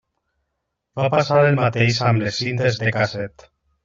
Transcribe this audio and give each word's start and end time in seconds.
Va 0.99 1.03
passar 1.15 1.37
el 1.49 1.53
mateix 1.59 1.99
amb 2.13 2.23
les 2.23 2.39
cintes 2.45 2.81
de 2.85 2.95
casset. 2.97 3.47